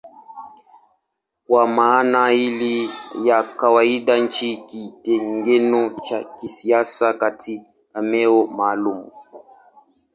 [1.47, 2.89] Kwa maana hii
[3.23, 9.11] ya kawaida nchi ni kitengo cha kisiasa katika eneo maalumu.